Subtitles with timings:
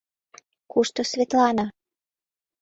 [0.71, 1.65] Кушто Светлана?